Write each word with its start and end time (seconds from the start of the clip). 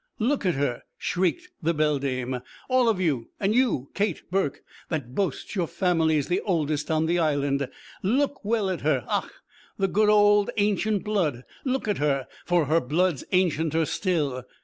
'Look 0.17 0.47
at 0.47 0.55
her,' 0.55 0.81
shrieked 0.97 1.49
the 1.61 1.75
beldame, 1.75 2.41
'all 2.69 2.89
of 2.89 2.99
you, 2.99 3.29
and 3.39 3.53
you, 3.53 3.91
Kate 3.93 4.23
Burke, 4.31 4.63
that 4.89 5.13
boasts 5.13 5.55
your 5.55 5.67
family's 5.67 6.27
the 6.27 6.41
oldest 6.41 6.89
on 6.89 7.05
the 7.05 7.19
Island. 7.19 7.69
Look 8.01 8.43
well 8.43 8.71
at 8.71 8.81
her! 8.81 9.05
Och, 9.07 9.29
the 9.77 9.87
good 9.87 10.09
ould 10.09 10.49
ancient 10.57 11.03
blood! 11.03 11.43
Look 11.63 11.87
at 11.87 11.99
her, 11.99 12.27
for 12.45 12.65
her 12.65 12.81
blood's 12.81 13.23
ancienter 13.31 13.85
still. 13.87 14.43